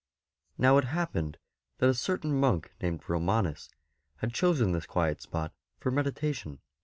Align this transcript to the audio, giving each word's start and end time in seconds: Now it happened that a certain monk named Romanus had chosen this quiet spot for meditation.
Now 0.57 0.79
it 0.79 0.85
happened 0.85 1.37
that 1.77 1.87
a 1.91 1.93
certain 1.93 2.33
monk 2.35 2.73
named 2.81 3.07
Romanus 3.07 3.69
had 4.15 4.33
chosen 4.33 4.71
this 4.71 4.87
quiet 4.87 5.21
spot 5.21 5.53
for 5.79 5.91
meditation. 5.91 6.59